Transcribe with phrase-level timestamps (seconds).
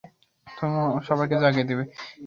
[0.47, 0.79] তুমি
[1.07, 1.83] সবাইকে জাগিয়ে দেবে!